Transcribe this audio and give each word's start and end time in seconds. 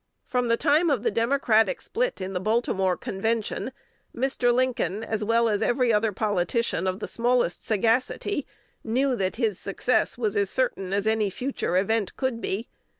From 0.25 0.47
the 0.47 0.57
time 0.57 0.89
of 0.89 1.03
the 1.03 1.11
Democratic 1.11 1.79
split 1.79 2.21
in 2.21 2.33
the 2.33 2.39
Baltimore 2.39 2.97
Convention, 2.97 3.71
Mr. 4.15 4.51
Lincoln, 4.51 5.03
as 5.03 5.23
well 5.23 5.47
as 5.47 5.61
every 5.61 5.93
other 5.93 6.11
politician 6.11 6.87
of 6.87 6.99
the 6.99 7.07
smallest 7.07 7.63
sagacity, 7.63 8.47
knew 8.83 9.15
that 9.15 9.35
his 9.35 9.59
success 9.59 10.17
was 10.17 10.35
as 10.35 10.49
certain 10.49 10.91
as 10.91 11.05
any 11.05 11.29
future 11.29 11.77
event 11.77 12.17
could 12.17 12.41
be. 12.41 12.67